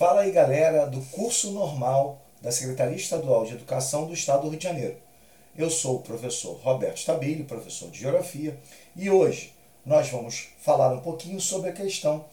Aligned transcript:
Fala 0.00 0.22
aí 0.22 0.32
galera 0.32 0.86
do 0.86 1.02
curso 1.12 1.50
normal 1.50 2.22
da 2.40 2.50
Secretaria 2.50 2.96
Estadual 2.96 3.44
de 3.44 3.52
Educação 3.52 4.06
do 4.06 4.14
Estado 4.14 4.44
do 4.44 4.48
Rio 4.48 4.58
de 4.58 4.64
Janeiro. 4.64 4.96
Eu 5.54 5.68
sou 5.68 5.96
o 5.96 6.02
professor 6.02 6.58
Roberto 6.62 6.96
Stabile, 6.96 7.44
professor 7.44 7.90
de 7.90 8.00
Geografia, 8.00 8.58
e 8.96 9.10
hoje 9.10 9.52
nós 9.84 10.08
vamos 10.08 10.54
falar 10.62 10.90
um 10.94 11.00
pouquinho 11.00 11.38
sobre 11.38 11.68
a 11.68 11.74
questão 11.74 12.24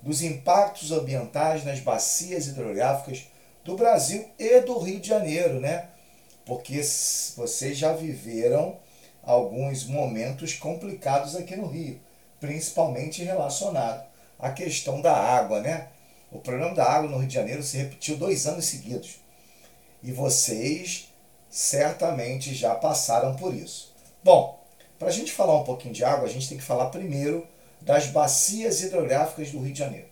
dos 0.00 0.22
impactos 0.22 0.92
ambientais 0.92 1.64
nas 1.64 1.80
bacias 1.80 2.46
hidrográficas 2.46 3.24
do 3.64 3.74
Brasil 3.74 4.24
e 4.38 4.60
do 4.60 4.78
Rio 4.78 5.00
de 5.00 5.08
Janeiro, 5.08 5.58
né? 5.58 5.88
Porque 6.44 6.80
vocês 7.36 7.76
já 7.76 7.92
viveram 7.92 8.76
alguns 9.24 9.84
momentos 9.84 10.54
complicados 10.54 11.34
aqui 11.34 11.56
no 11.56 11.66
Rio, 11.66 11.98
principalmente 12.38 13.24
relacionado 13.24 14.06
à 14.38 14.52
questão 14.52 15.00
da 15.00 15.12
água, 15.12 15.58
né? 15.58 15.88
O 16.30 16.38
problema 16.38 16.74
da 16.74 16.84
água 16.84 17.10
no 17.10 17.18
Rio 17.18 17.28
de 17.28 17.34
Janeiro 17.34 17.62
se 17.62 17.76
repetiu 17.76 18.16
dois 18.16 18.46
anos 18.46 18.66
seguidos. 18.66 19.20
E 20.02 20.12
vocês 20.12 21.12
certamente 21.48 22.54
já 22.54 22.74
passaram 22.74 23.36
por 23.36 23.54
isso. 23.54 23.94
Bom, 24.22 24.60
para 24.98 25.08
a 25.08 25.12
gente 25.12 25.32
falar 25.32 25.60
um 25.60 25.64
pouquinho 25.64 25.94
de 25.94 26.04
água, 26.04 26.26
a 26.26 26.30
gente 26.30 26.48
tem 26.48 26.58
que 26.58 26.64
falar 26.64 26.86
primeiro 26.86 27.46
das 27.80 28.06
bacias 28.06 28.82
hidrográficas 28.82 29.50
do 29.50 29.60
Rio 29.60 29.72
de 29.72 29.78
Janeiro. 29.78 30.08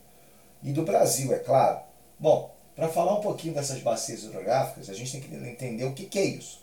E 0.63 0.73
do 0.73 0.83
Brasil, 0.83 1.33
é 1.35 1.39
claro. 1.39 1.81
Bom, 2.19 2.55
para 2.77 2.89
falar 2.89 3.19
um 3.19 3.21
pouquinho 3.21 3.55
dessas 3.55 3.81
bacias 3.81 4.25
hidrográficas, 4.25 4.89
a 4.89 4.95
gente 4.95 5.13
tem 5.13 5.21
que 5.21 5.35
entender 5.35 5.85
o 5.85 5.93
que, 5.93 6.07
que 6.07 6.19
é 6.19 6.25
isso. 6.25 6.63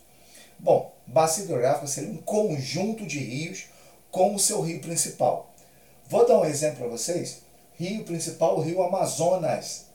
Bom, 0.60 0.94
bacia 1.08 1.44
hidrográfica 1.44 1.88
seria 1.88 2.12
um 2.12 2.18
conjunto 2.18 3.06
de 3.06 3.20
rios 3.20 3.66
com 4.12 4.36
o 4.36 4.40
seu 4.40 4.62
rio 4.62 4.80
principal. 4.80 5.52
Vou 6.08 6.28
dar 6.28 6.40
um 6.40 6.46
exemplo 6.46 6.80
para 6.80 6.88
vocês. 6.88 7.42
Rio 7.82 8.04
principal, 8.04 8.60
Rio 8.60 8.84
Amazonas. 8.84 9.88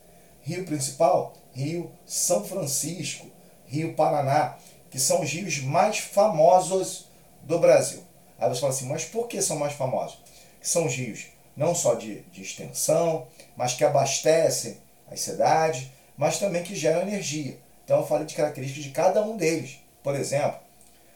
Rio 0.42 0.64
principal, 0.64 1.34
Rio 1.52 1.88
São 2.04 2.44
Francisco, 2.44 3.28
Rio 3.64 3.94
Paraná, 3.94 4.56
que 4.90 4.98
são 4.98 5.22
os 5.22 5.30
rios 5.30 5.58
mais 5.58 5.98
famosos 5.98 7.06
do 7.44 7.60
Brasil. 7.60 8.02
Aí 8.40 8.48
você 8.48 8.60
fala 8.60 8.72
assim, 8.72 8.88
mas 8.88 9.04
por 9.04 9.28
que 9.28 9.40
são 9.40 9.56
mais 9.56 9.74
famosos? 9.74 10.18
Que 10.60 10.68
são 10.68 10.86
os 10.86 10.94
rios 10.94 11.26
não 11.56 11.76
só 11.76 11.94
de, 11.94 12.22
de 12.32 12.42
extensão, 12.42 13.28
mas 13.56 13.74
que 13.74 13.84
abastecem 13.84 14.78
as 15.08 15.20
cidades, 15.20 15.88
mas 16.16 16.40
também 16.40 16.64
que 16.64 16.74
geram 16.74 17.02
energia. 17.02 17.56
Então 17.84 18.00
eu 18.00 18.06
falei 18.06 18.26
de 18.26 18.34
características 18.34 18.82
de 18.82 18.90
cada 18.90 19.22
um 19.22 19.36
deles. 19.36 19.78
Por 20.02 20.16
exemplo, 20.16 20.58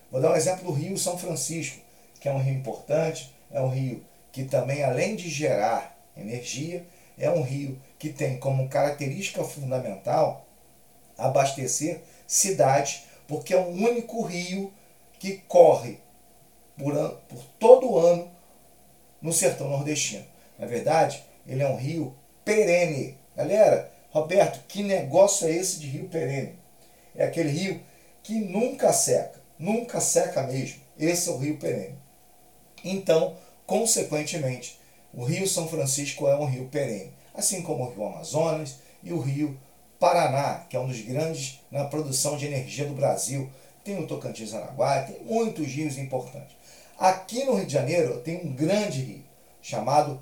vou 0.08 0.20
dar 0.20 0.30
um 0.30 0.36
exemplo 0.36 0.64
do 0.66 0.72
Rio 0.72 0.96
São 0.96 1.18
Francisco, 1.18 1.80
que 2.20 2.28
é 2.28 2.32
um 2.32 2.40
rio 2.40 2.54
importante, 2.54 3.34
é 3.50 3.60
um 3.60 3.68
rio 3.68 4.04
que 4.30 4.44
também, 4.44 4.84
além 4.84 5.16
de 5.16 5.28
gerar 5.28 5.99
energia, 6.20 6.86
é 7.18 7.30
um 7.30 7.42
rio 7.42 7.80
que 7.98 8.10
tem 8.10 8.38
como 8.38 8.68
característica 8.68 9.44
fundamental 9.44 10.46
abastecer 11.18 12.00
cidades, 12.26 13.02
porque 13.28 13.52
é 13.52 13.58
o 13.58 13.68
único 13.68 14.22
rio 14.22 14.72
que 15.18 15.36
corre 15.48 15.98
por, 16.78 16.94
por 17.28 17.44
todo 17.58 17.90
o 17.90 17.98
ano 17.98 18.30
no 19.20 19.32
sertão 19.32 19.68
nordestino. 19.68 20.24
Na 20.58 20.66
verdade, 20.66 21.22
ele 21.46 21.62
é 21.62 21.68
um 21.68 21.76
rio 21.76 22.14
perene. 22.44 23.18
Galera, 23.36 23.92
Roberto, 24.10 24.64
que 24.66 24.82
negócio 24.82 25.46
é 25.46 25.52
esse 25.52 25.78
de 25.78 25.86
rio 25.86 26.08
perene? 26.08 26.58
É 27.14 27.24
aquele 27.24 27.50
rio 27.50 27.80
que 28.22 28.34
nunca 28.34 28.92
seca, 28.92 29.40
nunca 29.58 30.00
seca 30.00 30.42
mesmo. 30.44 30.80
Esse 30.98 31.28
é 31.28 31.32
o 31.32 31.38
rio 31.38 31.58
perene. 31.58 31.96
Então, 32.82 33.36
consequentemente, 33.66 34.79
o 35.12 35.24
Rio 35.24 35.46
São 35.46 35.68
Francisco 35.68 36.28
é 36.28 36.36
um 36.36 36.44
rio 36.44 36.68
perene, 36.68 37.12
assim 37.34 37.62
como 37.62 37.84
o 37.84 37.90
Rio 37.90 38.06
Amazonas 38.06 38.76
e 39.02 39.12
o 39.12 39.20
Rio 39.20 39.58
Paraná, 39.98 40.66
que 40.68 40.76
é 40.76 40.80
um 40.80 40.86
dos 40.86 41.00
grandes 41.00 41.60
na 41.70 41.84
produção 41.84 42.36
de 42.36 42.46
energia 42.46 42.86
do 42.86 42.94
Brasil. 42.94 43.50
Tem 43.84 43.98
o 43.98 44.06
Tocantins 44.06 44.54
Araguaia, 44.54 45.04
tem 45.04 45.22
muitos 45.24 45.66
rios 45.66 45.98
importantes. 45.98 46.56
Aqui 46.98 47.44
no 47.44 47.54
Rio 47.54 47.66
de 47.66 47.72
Janeiro 47.72 48.20
tem 48.20 48.36
um 48.44 48.52
grande 48.54 49.00
rio, 49.00 49.24
chamado 49.62 50.20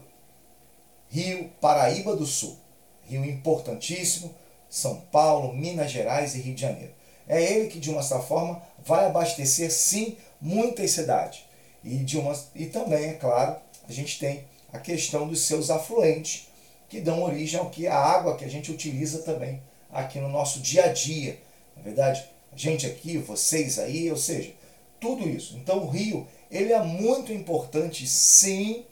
Rio 1.08 1.50
Paraíba 1.60 2.16
do 2.16 2.26
Sul. 2.26 2.56
Rio 3.04 3.24
importantíssimo, 3.24 4.34
São 4.68 5.00
Paulo, 5.12 5.54
Minas 5.54 5.90
Gerais 5.90 6.34
e 6.34 6.40
Rio 6.40 6.54
de 6.54 6.60
Janeiro. 6.60 6.92
É 7.26 7.42
ele 7.42 7.68
que, 7.68 7.78
de 7.78 7.90
uma 7.90 8.02
certa 8.02 8.24
forma, 8.24 8.62
vai 8.84 9.06
abastecer, 9.06 9.70
sim, 9.70 10.16
muitas 10.40 10.90
cidades. 10.92 11.44
E, 11.84 11.96
de 11.98 12.18
uma, 12.18 12.34
e 12.54 12.66
também, 12.66 13.10
é 13.10 13.14
claro, 13.14 13.56
a 13.88 13.92
gente 13.92 14.18
tem 14.18 14.44
a 14.72 14.78
questão 14.78 15.26
dos 15.26 15.42
seus 15.42 15.70
afluentes, 15.70 16.48
que 16.88 17.00
dão 17.00 17.22
origem 17.22 17.58
ao 17.58 17.70
que 17.70 17.86
a 17.86 17.96
água 17.96 18.36
que 18.36 18.44
a 18.44 18.48
gente 18.48 18.70
utiliza 18.70 19.22
também 19.22 19.62
aqui 19.90 20.18
no 20.18 20.28
nosso 20.28 20.60
dia 20.60 20.84
a 20.84 20.92
dia. 20.92 21.38
Na 21.76 21.82
verdade, 21.82 22.24
a 22.52 22.56
gente 22.56 22.86
aqui, 22.86 23.18
vocês 23.18 23.78
aí, 23.78 24.10
ou 24.10 24.16
seja, 24.16 24.52
tudo 25.00 25.28
isso. 25.28 25.56
Então 25.56 25.84
o 25.84 25.88
rio, 25.88 26.26
ele 26.50 26.72
é 26.72 26.82
muito 26.82 27.32
importante 27.32 28.06
sim 28.06 28.84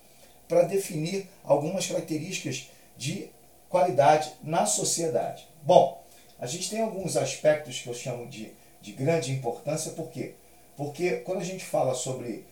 para 0.47 0.63
definir 0.63 1.29
algumas 1.43 1.87
características 1.87 2.71
de 2.97 3.31
qualidade 3.69 4.33
na 4.43 4.67
sociedade. 4.67 5.47
Bom, 5.63 6.03
a 6.39 6.47
gente 6.47 6.71
tem 6.71 6.81
alguns 6.81 7.17
aspectos 7.17 7.81
que 7.81 7.89
eu 7.89 7.95
chamo 7.95 8.27
de, 8.27 8.53
de 8.81 8.93
grande 8.93 9.33
importância, 9.33 9.93
por 9.93 10.11
quê? 10.11 10.35
Porque 10.77 11.17
quando 11.17 11.41
a 11.41 11.45
gente 11.45 11.65
fala 11.65 11.95
sobre 11.95 12.45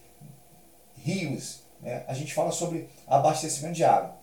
rios 0.96 1.60
né, 1.84 2.02
a 2.08 2.14
gente 2.14 2.34
fala 2.34 2.50
sobre 2.50 2.88
abastecimento 3.06 3.74
de 3.74 3.84
água. 3.84 4.16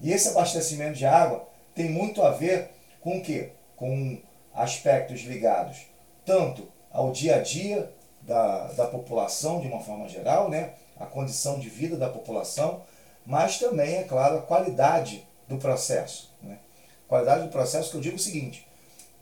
E 0.00 0.12
esse 0.12 0.28
abastecimento 0.28 0.96
de 0.96 1.06
água 1.06 1.48
tem 1.74 1.88
muito 1.90 2.22
a 2.22 2.30
ver 2.30 2.70
com 3.00 3.18
o 3.18 3.22
quê? 3.22 3.50
Com 3.74 4.18
aspectos 4.54 5.22
ligados 5.22 5.86
tanto 6.24 6.68
ao 6.90 7.12
dia 7.12 7.36
a 7.36 7.40
dia 7.40 7.90
da, 8.22 8.66
da 8.72 8.86
população, 8.86 9.60
de 9.60 9.68
uma 9.68 9.80
forma 9.80 10.08
geral, 10.08 10.50
né? 10.50 10.72
a 10.98 11.06
condição 11.06 11.58
de 11.58 11.68
vida 11.68 11.96
da 11.96 12.08
população, 12.08 12.82
mas 13.24 13.58
também, 13.58 13.96
é 13.96 14.02
claro, 14.02 14.38
a 14.38 14.42
qualidade 14.42 15.26
do 15.46 15.56
processo. 15.56 16.34
Né? 16.42 16.58
Qualidade 17.06 17.44
do 17.44 17.50
processo 17.50 17.90
que 17.90 17.96
eu 17.96 18.00
digo 18.00 18.16
o 18.16 18.18
seguinte, 18.18 18.66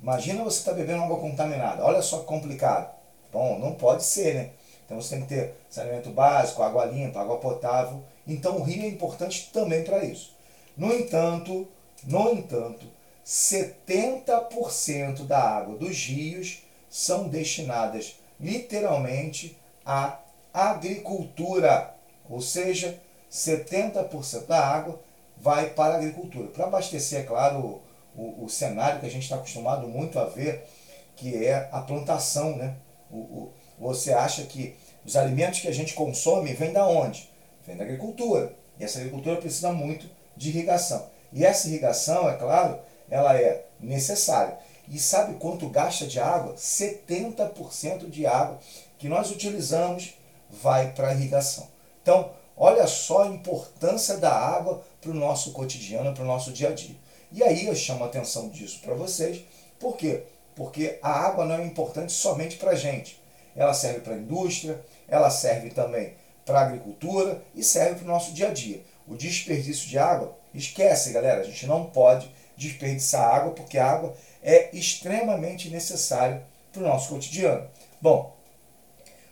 imagina 0.00 0.42
você 0.42 0.60
estar 0.60 0.70
tá 0.70 0.76
bebendo 0.76 1.02
água 1.02 1.18
contaminada, 1.18 1.84
olha 1.84 2.00
só 2.00 2.20
que 2.20 2.26
complicado. 2.26 2.94
Bom, 3.32 3.58
não 3.58 3.74
pode 3.74 4.04
ser, 4.04 4.34
né? 4.34 4.50
Então 4.84 5.00
você 5.00 5.16
tem 5.16 5.22
que 5.22 5.34
ter 5.34 5.54
saneamento 5.70 6.10
básico, 6.10 6.62
água 6.62 6.84
limpa, 6.84 7.20
água 7.20 7.38
potável. 7.38 8.02
Então 8.26 8.58
o 8.58 8.62
rio 8.62 8.82
é 8.82 8.88
importante 8.88 9.50
também 9.52 9.84
para 9.84 10.04
isso. 10.04 10.34
No 10.76 10.92
entanto, 10.92 11.68
no 12.04 12.32
entanto, 12.32 12.86
70% 13.24 15.26
da 15.26 15.40
água 15.40 15.76
dos 15.76 15.96
rios 16.04 16.62
são 16.90 17.28
destinadas 17.28 18.16
literalmente 18.38 19.56
à 19.84 20.18
agricultura, 20.52 21.94
ou 22.28 22.40
seja, 22.40 23.00
70% 23.30 24.46
da 24.46 24.64
água 24.64 25.00
vai 25.36 25.70
para 25.70 25.94
a 25.94 25.96
agricultura. 25.96 26.48
Para 26.48 26.66
abastecer, 26.66 27.20
é 27.20 27.24
claro, 27.24 27.58
o, 27.58 27.82
o, 28.22 28.44
o 28.44 28.48
cenário 28.48 29.00
que 29.00 29.06
a 29.06 29.10
gente 29.10 29.24
está 29.24 29.36
acostumado 29.36 29.88
muito 29.88 30.18
a 30.18 30.26
ver, 30.26 30.68
que 31.16 31.44
é 31.44 31.68
a 31.72 31.80
plantação, 31.80 32.56
né? 32.56 32.76
O, 33.10 33.16
o, 33.16 33.52
você 33.78 34.12
acha 34.12 34.44
que 34.44 34.76
os 35.04 35.16
alimentos 35.16 35.60
que 35.60 35.68
a 35.68 35.72
gente 35.72 35.94
consome 35.94 36.52
vêm 36.54 36.72
da 36.72 36.86
onde? 36.86 37.28
Vem 37.66 37.76
da 37.76 37.84
agricultura. 37.84 38.54
E 38.78 38.84
essa 38.84 38.98
agricultura 38.98 39.36
precisa 39.36 39.72
muito 39.72 40.08
de 40.36 40.48
irrigação. 40.48 41.06
E 41.32 41.44
essa 41.44 41.68
irrigação, 41.68 42.28
é 42.28 42.36
claro, 42.36 42.78
ela 43.10 43.38
é 43.38 43.66
necessária. 43.80 44.56
E 44.88 44.98
sabe 44.98 45.34
quanto 45.38 45.68
gasta 45.68 46.06
de 46.06 46.20
água? 46.20 46.54
70% 46.54 48.08
de 48.08 48.26
água 48.26 48.58
que 48.98 49.08
nós 49.08 49.30
utilizamos 49.30 50.14
vai 50.50 50.92
para 50.92 51.14
irrigação. 51.14 51.68
Então, 52.02 52.30
olha 52.56 52.86
só 52.86 53.24
a 53.24 53.28
importância 53.28 54.18
da 54.18 54.32
água 54.32 54.82
para 55.00 55.10
o 55.10 55.14
nosso 55.14 55.52
cotidiano, 55.52 56.14
para 56.14 56.22
o 56.22 56.26
nosso 56.26 56.52
dia 56.52 56.68
a 56.68 56.72
dia. 56.72 56.96
E 57.32 57.42
aí 57.42 57.66
eu 57.66 57.74
chamo 57.74 58.04
a 58.04 58.06
atenção 58.06 58.48
disso 58.48 58.80
para 58.80 58.94
vocês. 58.94 59.42
Por 59.78 59.96
quê? 59.96 60.22
Porque 60.54 60.98
a 61.02 61.10
água 61.10 61.44
não 61.44 61.56
é 61.56 61.64
importante 61.64 62.12
somente 62.12 62.56
para 62.56 62.72
a 62.72 62.76
gente 62.76 63.23
ela 63.56 63.74
serve 63.74 64.00
para 64.00 64.14
a 64.14 64.18
indústria, 64.18 64.80
ela 65.08 65.30
serve 65.30 65.70
também 65.70 66.14
para 66.44 66.60
a 66.60 66.62
agricultura 66.62 67.42
e 67.54 67.62
serve 67.62 67.96
para 67.96 68.04
o 68.04 68.08
nosso 68.08 68.32
dia 68.32 68.48
a 68.48 68.52
dia. 68.52 68.82
O 69.06 69.16
desperdício 69.16 69.88
de 69.88 69.98
água, 69.98 70.36
esquece 70.52 71.12
galera, 71.12 71.40
a 71.40 71.44
gente 71.44 71.66
não 71.66 71.86
pode 71.86 72.30
desperdiçar 72.56 73.34
água 73.34 73.52
porque 73.52 73.78
a 73.78 73.86
água 73.86 74.14
é 74.42 74.70
extremamente 74.76 75.68
necessária 75.70 76.42
para 76.72 76.82
o 76.82 76.86
nosso 76.86 77.08
cotidiano. 77.08 77.68
Bom, 78.00 78.34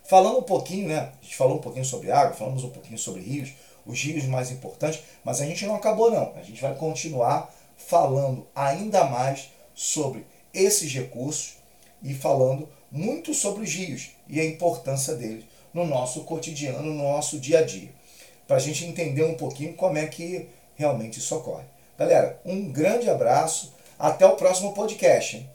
falando 0.03 0.39
um 0.39 0.43
pouquinho, 0.43 0.89
né? 0.89 1.11
A 1.21 1.23
gente 1.23 1.35
falou 1.35 1.57
um 1.57 1.61
pouquinho 1.61 1.85
sobre 1.85 2.11
água, 2.11 2.35
falamos 2.35 2.63
um 2.63 2.69
pouquinho 2.69 2.97
sobre 2.97 3.21
rios, 3.21 3.53
os 3.85 4.01
rios 4.01 4.25
mais 4.25 4.51
importantes, 4.51 5.01
mas 5.23 5.41
a 5.41 5.45
gente 5.45 5.65
não 5.65 5.75
acabou 5.75 6.09
não. 6.09 6.33
A 6.35 6.41
gente 6.41 6.61
vai 6.61 6.73
continuar 6.75 7.53
falando 7.77 8.47
ainda 8.55 9.05
mais 9.05 9.49
sobre 9.73 10.25
esses 10.53 10.91
recursos 10.93 11.55
e 12.03 12.13
falando 12.13 12.67
muito 12.91 13.33
sobre 13.33 13.63
os 13.63 13.73
rios 13.73 14.11
e 14.27 14.39
a 14.39 14.45
importância 14.45 15.15
deles 15.15 15.45
no 15.73 15.85
nosso 15.85 16.23
cotidiano, 16.23 16.83
no 16.83 16.93
nosso 16.93 17.39
dia 17.39 17.59
a 17.59 17.63
dia, 17.63 17.89
para 18.47 18.57
a 18.57 18.59
gente 18.59 18.85
entender 18.85 19.23
um 19.23 19.35
pouquinho 19.35 19.73
como 19.73 19.97
é 19.97 20.05
que 20.05 20.47
realmente 20.75 21.19
isso 21.19 21.35
ocorre. 21.35 21.65
Galera, 21.97 22.39
um 22.45 22.71
grande 22.71 23.09
abraço, 23.09 23.73
Até 23.97 24.25
o 24.25 24.35
próximo 24.35 24.73
podcast. 24.73 25.37
Hein? 25.37 25.49